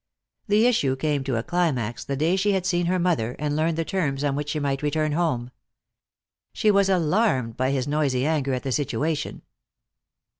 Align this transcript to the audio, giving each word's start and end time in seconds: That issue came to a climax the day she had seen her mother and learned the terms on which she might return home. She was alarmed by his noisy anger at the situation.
That 0.47 0.55
issue 0.67 0.95
came 0.95 1.23
to 1.25 1.35
a 1.35 1.43
climax 1.43 2.03
the 2.03 2.15
day 2.15 2.35
she 2.35 2.53
had 2.53 2.65
seen 2.65 2.87
her 2.87 2.97
mother 2.97 3.35
and 3.37 3.55
learned 3.55 3.77
the 3.77 3.85
terms 3.85 4.23
on 4.23 4.35
which 4.35 4.49
she 4.49 4.59
might 4.59 4.81
return 4.81 5.11
home. 5.11 5.51
She 6.53 6.71
was 6.71 6.89
alarmed 6.89 7.55
by 7.55 7.69
his 7.69 7.87
noisy 7.87 8.25
anger 8.25 8.55
at 8.55 8.63
the 8.63 8.71
situation. 8.71 9.43